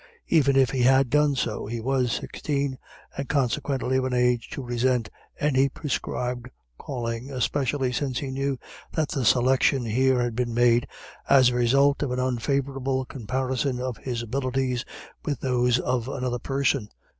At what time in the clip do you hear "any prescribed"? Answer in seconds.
5.39-6.49